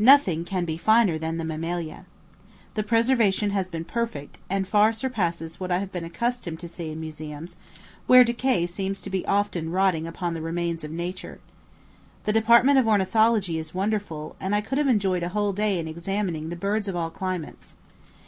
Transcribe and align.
Nothing 0.00 0.44
can 0.44 0.64
be 0.64 0.76
finer 0.76 1.16
than 1.16 1.36
the 1.36 1.44
mammalia. 1.44 2.06
The 2.74 2.82
preservation 2.82 3.50
has 3.50 3.68
been 3.68 3.84
perfect, 3.84 4.40
and 4.50 4.66
far 4.66 4.92
surpasses 4.92 5.60
what 5.60 5.70
I 5.70 5.78
have 5.78 5.92
been 5.92 6.02
accustomed 6.04 6.58
to 6.58 6.68
see 6.68 6.90
in 6.90 6.98
museums, 7.00 7.54
where 8.08 8.24
decay 8.24 8.66
seems 8.66 9.00
to 9.02 9.10
be 9.10 9.24
often 9.26 9.70
rioting 9.70 10.08
upon 10.08 10.34
the 10.34 10.42
remains 10.42 10.82
of 10.82 10.90
nature. 10.90 11.38
The 12.24 12.32
department 12.32 12.80
of 12.80 12.88
ornithology 12.88 13.58
is 13.58 13.76
wonderful, 13.76 14.34
and 14.40 14.56
I 14.56 14.60
could 14.60 14.78
have 14.78 14.88
enjoyed 14.88 15.22
a 15.22 15.28
whole 15.28 15.52
day 15.52 15.78
in 15.78 15.86
examining 15.86 16.48
the 16.48 16.56
birds 16.56 16.88
of 16.88 16.96
all 16.96 17.10
climates. 17.10 17.74